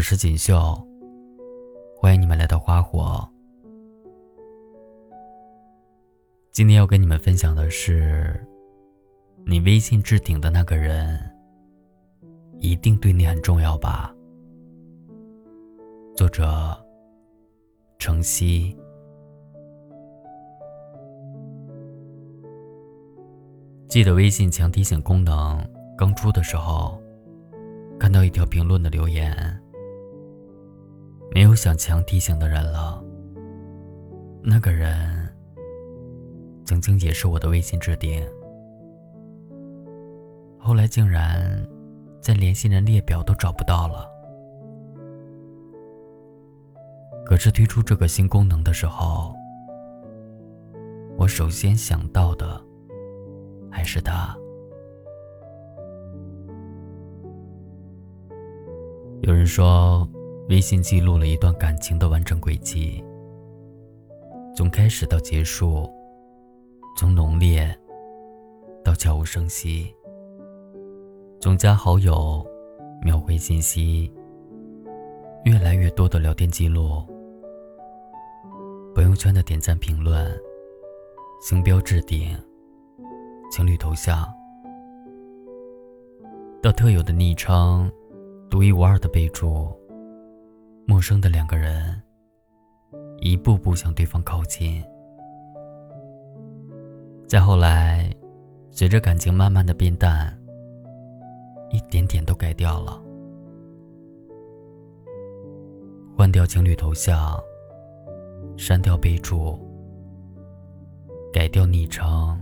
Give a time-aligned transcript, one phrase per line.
[0.00, 0.56] 我是锦绣，
[1.94, 3.22] 欢迎你们来到花火。
[6.52, 8.42] 今天要跟你们分享的是，
[9.44, 11.20] 你微信置顶的那个人，
[12.60, 14.10] 一定对你很重要吧？
[16.16, 16.74] 作者：
[17.98, 18.74] 程曦。
[23.86, 25.62] 记得微信强提醒功能
[25.94, 26.98] 刚出的时候，
[27.98, 29.62] 看到一条评论的留言。
[31.32, 33.02] 没有想强提醒的人了。
[34.42, 35.28] 那个人
[36.64, 38.26] 曾经也是我的微信置顶，
[40.58, 41.64] 后来竟然
[42.20, 44.08] 在联系人列表都找不到了。
[47.24, 49.32] 可是推出这个新功能的时候，
[51.16, 52.60] 我首先想到的
[53.70, 54.36] 还是他。
[59.22, 60.08] 有人说。
[60.50, 63.00] 微信记录了一段感情的完整轨迹，
[64.56, 65.88] 从开始到结束，
[66.98, 67.72] 从浓烈
[68.84, 69.94] 到悄无声息，
[71.40, 72.44] 从加好友、
[73.00, 74.12] 秒回信息，
[75.44, 77.00] 越来越多的聊天记录，
[78.92, 80.36] 朋友圈的点赞、评论、
[81.40, 82.36] 星标置顶、
[83.52, 84.28] 情侣头像，
[86.60, 87.88] 到特有的昵称、
[88.50, 89.79] 独一无二的备注。
[90.90, 92.02] 陌生的两个人，
[93.20, 94.82] 一步步向对方靠近。
[97.28, 98.12] 再后来，
[98.72, 100.36] 随着感情慢慢的变淡，
[101.70, 103.00] 一点点都改掉了，
[106.16, 107.40] 换掉情侣头像，
[108.56, 109.56] 删掉备注，
[111.32, 112.36] 改掉昵称，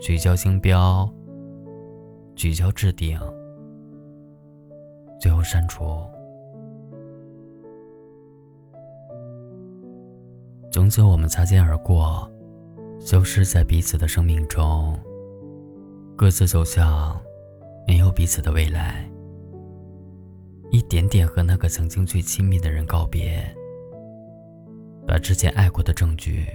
[0.00, 1.06] 取消星标，
[2.34, 3.20] 取消置顶，
[5.20, 5.84] 最后删除。
[10.76, 12.30] 从此，我们擦肩而过，
[13.00, 14.94] 消失在彼此的生命中，
[16.14, 17.18] 各自走向
[17.88, 19.10] 没有彼此的未来。
[20.70, 23.42] 一点点和那个曾经最亲密的人告别，
[25.08, 26.46] 把之前爱过的证据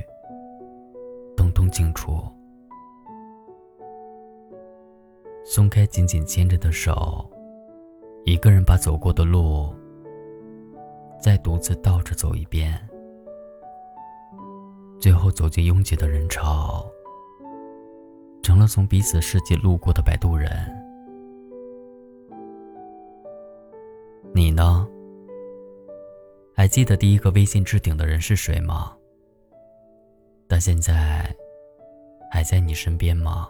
[1.36, 2.22] 通通清除，
[5.44, 7.28] 松开紧紧牵着的手，
[8.24, 9.74] 一个人把走过的路
[11.20, 12.80] 再独自倒着走一遍。
[15.02, 16.86] 最后走进拥挤的人潮，
[18.44, 20.48] 成了从彼此世界路过的摆渡人。
[24.32, 24.88] 你呢？
[26.56, 28.96] 还记得第一个微信置顶的人是谁吗？
[30.48, 31.36] 但现在
[32.30, 33.50] 还在你身边吗？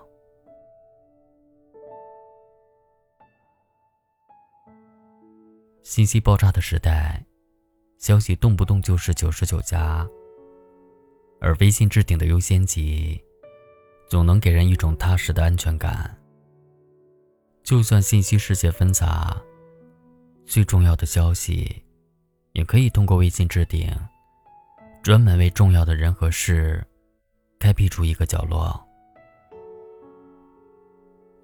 [5.84, 7.22] 信息爆炸的时代，
[7.97, 10.07] 消息动不动就是九十九加。
[11.41, 13.19] 而微信置顶的优先级，
[14.07, 16.16] 总能给人一种踏实的安全感。
[17.63, 19.35] 就算信息世界纷杂，
[20.46, 21.84] 最重要的消息，
[22.53, 23.91] 也可以通过微信置顶，
[25.02, 26.85] 专门为重要的人和事，
[27.59, 28.79] 开辟出一个角落。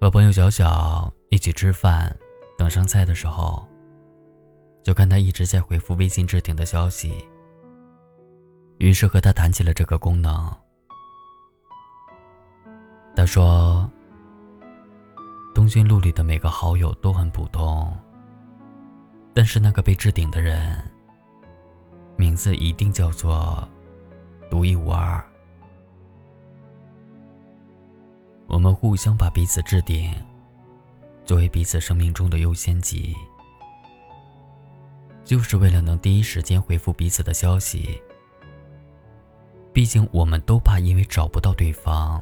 [0.00, 2.16] 和朋友小小一起吃饭，
[2.56, 3.66] 等上菜的时候，
[4.84, 7.12] 就看他一直在回复微信置顶的消息。
[8.78, 10.56] 于是和他谈起了这个功能。
[13.16, 13.90] 他说
[15.52, 17.92] ：“通讯录里的每个好友都很普通，
[19.34, 20.80] 但是那个被置顶的人，
[22.16, 23.68] 名字一定叫做
[24.48, 25.20] 独一无二。
[28.46, 30.14] 我们互相把彼此置顶，
[31.24, 33.16] 作为彼此生命中的优先级，
[35.24, 38.00] 就是为了能第一时间回复彼此的消息。”
[39.78, 42.20] 毕竟，我们都怕因为找不到对方，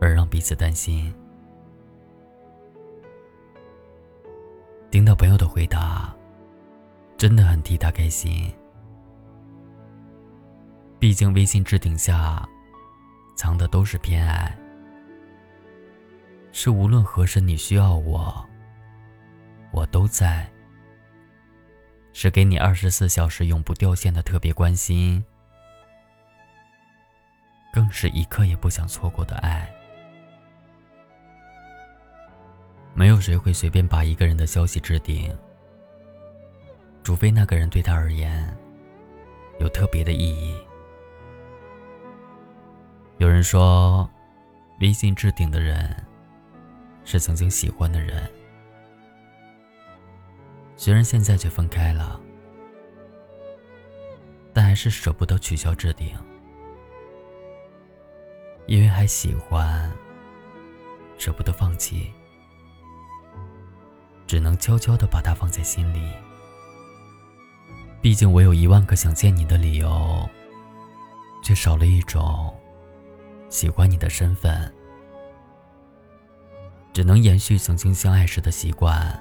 [0.00, 1.14] 而让彼此担心。
[4.90, 6.16] 听到朋友的回答，
[7.18, 8.50] 真的很替他开心。
[10.98, 12.48] 毕竟，微信置顶下
[13.36, 14.58] 藏的都是偏爱，
[16.52, 18.42] 是无论何时你需要我，
[19.72, 20.50] 我都在，
[22.14, 25.22] 是给你二十四小时永不掉线的特别关心。
[27.72, 29.70] 更是一刻也不想错过的爱。
[32.94, 35.34] 没有谁会随便把一个人的消息置顶，
[37.02, 38.46] 除非那个人对他而言
[39.60, 40.54] 有特别的意义。
[43.18, 44.08] 有人说，
[44.80, 45.94] 微信置顶的人
[47.04, 48.28] 是曾经喜欢的人，
[50.76, 52.20] 虽然现在却分开了，
[54.52, 56.16] 但还是舍不得取消置顶，
[58.70, 59.90] 因为还喜欢，
[61.18, 62.08] 舍不得放弃，
[64.28, 66.08] 只能悄悄的把它放在心里。
[68.00, 70.24] 毕竟我有一万个想见你的理由，
[71.42, 72.56] 却少了一种
[73.48, 74.72] 喜欢你的身份。
[76.92, 79.20] 只能延续曾经相爱时的习惯，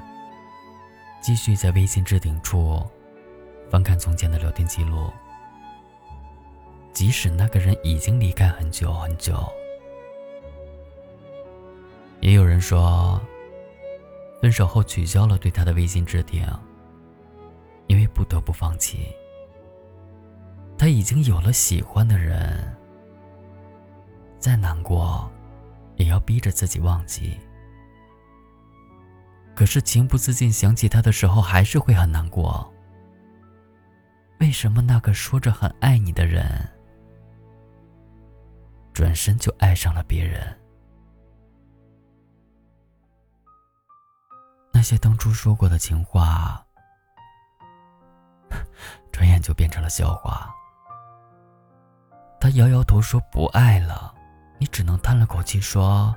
[1.23, 2.87] 继续在微信置顶处
[3.67, 5.11] 翻看从前的聊天记录，
[6.99, 9.49] 即使那个人已经离开很久很久。
[12.19, 13.17] 也有人说，
[14.41, 16.45] 分手后取消了对他的微信置顶，
[17.87, 19.15] 因为不得不放弃，
[20.77, 22.75] 他已经有了喜欢的人，
[24.37, 25.31] 再难过，
[25.95, 27.39] 也要逼着自己忘记。
[29.55, 32.69] 可是情不自禁想起他的时候，还是会很难过。
[34.41, 36.69] 为什么那个说着很爱你的人，
[38.99, 40.59] 转身就爱上了别人？
[44.73, 46.61] 那些当初说过的情话，
[49.09, 50.53] 转眼就变成了笑话。
[52.41, 54.13] 他摇摇头说不爱了，
[54.57, 56.13] 你只能叹了口气说：“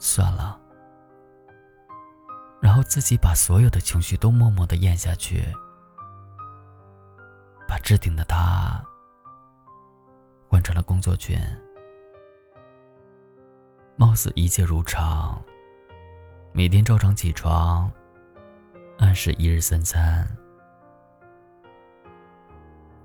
[0.00, 0.58] 算了。”
[2.60, 5.44] 然后自己把所有的情绪都默默的咽下去，
[7.68, 8.84] 把置顶的他
[10.54, 11.36] 换成了工作群，
[13.96, 15.42] 貌似一切如常，
[16.52, 17.90] 每天照常起床，
[18.98, 20.24] 按时一日三餐，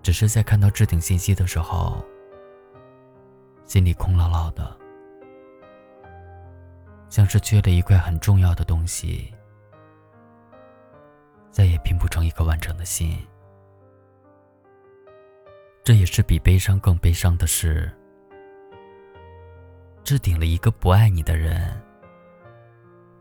[0.04, 2.06] 只是在看到置顶信息的时候，
[3.66, 4.78] 心里空落落的，
[7.10, 9.34] 像是缺了一块很重要的东西。
[11.50, 13.18] 再也拼不成一个完整的心。
[15.84, 17.92] 这也是比悲伤更悲伤的事。
[20.04, 21.80] 置顶了一个不爱你的人，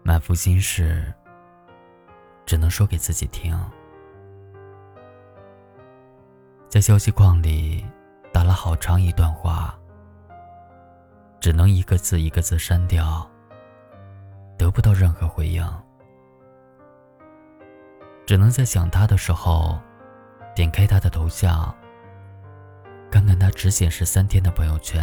[0.02, 1.12] 满腹心事，
[2.46, 3.58] 只能说给自己听。
[6.68, 7.84] 在消息框里
[8.32, 9.78] 打了好长一段话，
[11.40, 13.28] 只能一个字一个字删掉，
[14.58, 15.66] 得不到任何回应。
[18.26, 19.78] 只能在想他的时候，
[20.54, 21.74] 点开他的头像，
[23.10, 25.02] 看看他只显示三天的朋友圈。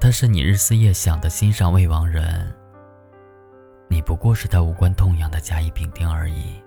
[0.00, 2.54] 他是你日思夜想的心上未亡人，
[3.88, 6.60] 你不过是他无关痛痒的甲乙丙丁而已。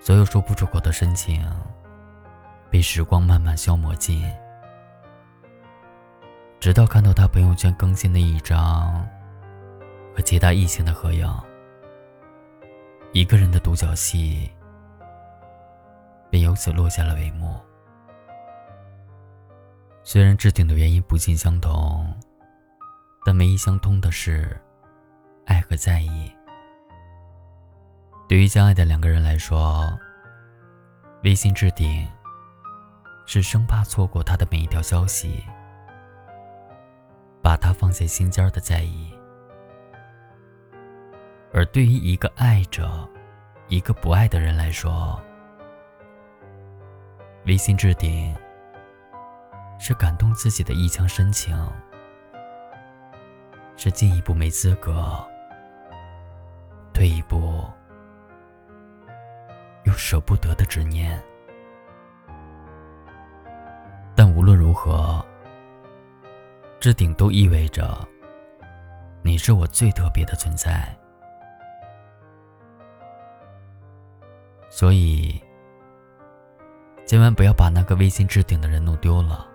[0.00, 1.42] 所有说不出口的深情，
[2.70, 4.30] 被时光慢慢消磨尽，
[6.60, 9.08] 直到看到他朋友圈更新的一张。
[10.16, 11.28] 和其他异性的合影，
[13.12, 14.48] 一个人的独角戏
[16.34, 17.54] 便由此落下了帷幕。
[20.02, 22.12] 虽然置顶的原因不尽相同，
[23.24, 24.60] 但唯一相通的是
[25.46, 26.34] 爱和在意。
[28.28, 29.96] 对于相爱的两个人来说，
[31.22, 32.04] 微信置顶
[33.26, 35.40] 是生怕错过他的每一条消息，
[37.40, 39.14] 把他放在心尖的在意。
[41.52, 43.08] 而对于一个爱着、
[43.68, 45.22] 一个不爱的人来说，
[47.46, 48.34] 微信置顶
[49.78, 51.54] 是感动自己的一腔深情，
[53.76, 55.22] 是进一步没资格，
[56.94, 57.64] 退一步
[59.84, 61.22] 又舍不得的执念。
[64.16, 65.22] 但无论如何，
[66.80, 68.08] 置顶都意味着
[69.20, 70.96] 你是我最特别的存在。
[74.70, 75.43] 所以，
[77.06, 79.46] 千万不要把那个微信置顶的人弄丢了，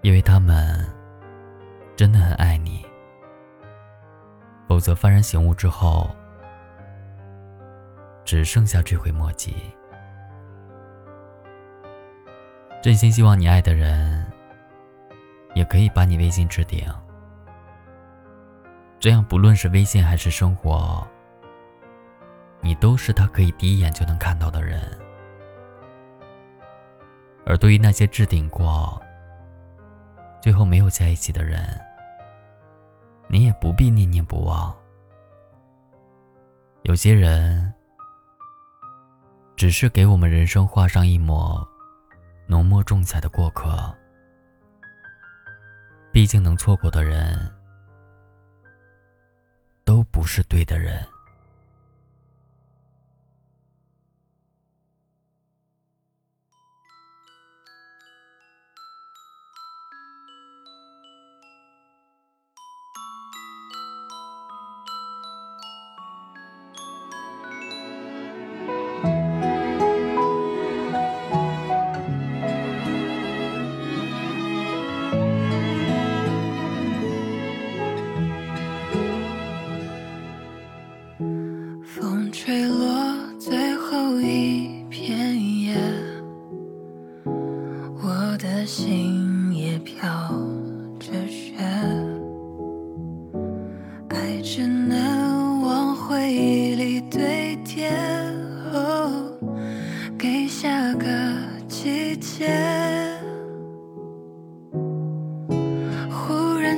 [0.00, 0.84] 因为他们
[1.94, 2.84] 真的很爱你。
[4.66, 6.10] 否则，幡然醒悟之后，
[8.24, 9.54] 只剩下追悔莫及。
[12.82, 14.26] 真心希望你爱的人
[15.54, 16.84] 也可以把你微信置顶，
[18.98, 21.06] 这样不论是微信还是生活。
[22.60, 24.80] 你都是他可以第一眼就能看到的人，
[27.46, 29.00] 而对于那些置顶过、
[30.42, 31.80] 最后没有在一起的人，
[33.28, 34.76] 你也不必念念不忘。
[36.82, 37.72] 有些人
[39.54, 41.66] 只是给我们人生画上一抹
[42.46, 43.94] 浓墨重彩的过客，
[46.12, 47.38] 毕竟能错过的人
[49.84, 51.00] 都不是对的人。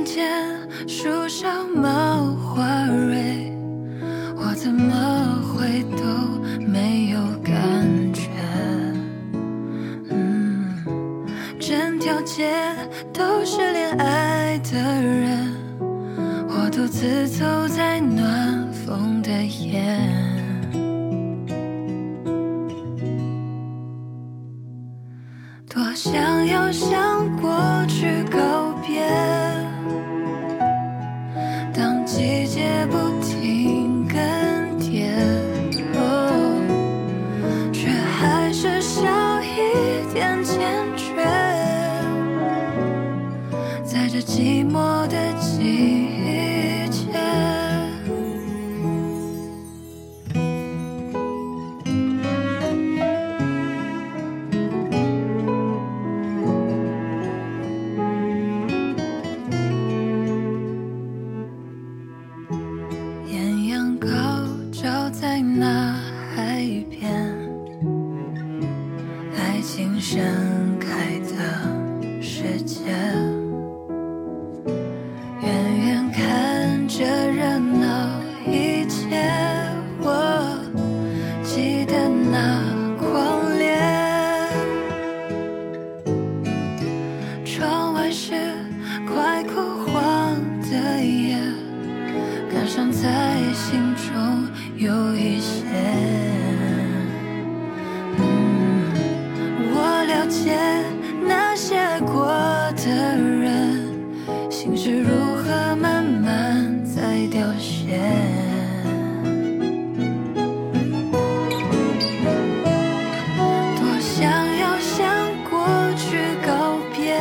[0.08, 0.26] 间，
[0.86, 3.52] 树上冒花蕊，
[4.36, 4.94] 我怎么
[5.42, 6.02] 会都
[6.66, 7.52] 没有感
[8.14, 8.22] 觉
[11.60, 11.98] 整？
[11.98, 12.50] 条街
[13.12, 15.54] 都是恋爱的人，
[16.48, 19.84] 我独自走在暖风的夜，
[25.68, 27.50] 多想要向过
[27.86, 28.67] 去告
[104.68, 107.98] 心是如何慢慢在凋谢。
[113.76, 115.58] 多想要向过
[115.96, 117.16] 去告别，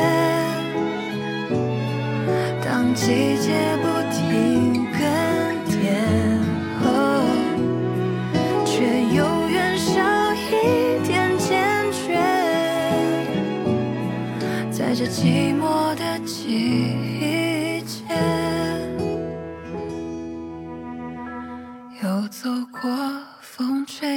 [2.66, 5.00] 当季节不停更
[5.72, 5.72] 迭，
[8.66, 8.76] 却
[9.16, 9.94] 永远少
[10.34, 11.64] 一点坚
[11.94, 12.20] 决。
[14.70, 16.97] 在这寂寞的季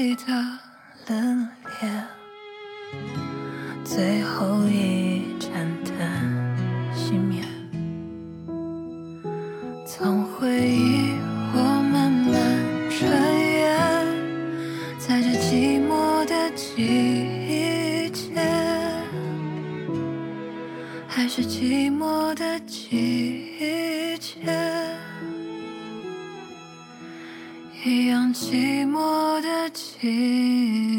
[0.00, 0.33] 风吹的
[1.09, 1.47] 冷
[1.78, 2.02] 冽，
[3.85, 5.50] 最后一盏
[5.85, 5.95] 灯
[6.95, 7.45] 熄灭，
[9.87, 11.12] 从回忆
[11.52, 11.59] 我
[11.92, 12.33] 慢慢
[12.88, 13.69] 穿越，
[14.99, 18.33] 在这寂寞的季节。
[21.07, 24.40] 还是寂寞的季节，
[27.85, 29.69] 一样寂寞的
[30.00, 30.89] 季节。